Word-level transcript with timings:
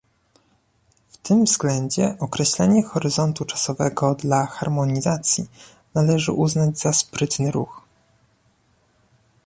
W 1.07 1.17
tym 1.17 1.45
względzie 1.45 2.15
określenie 2.19 2.83
horyzontu 2.83 3.45
czasowego 3.45 4.15
dla 4.15 4.45
harmonizacji 4.45 5.47
należy 5.95 6.31
uznać 6.31 6.79
za 6.79 6.93
sprytny 6.93 7.51
ruch 7.51 7.81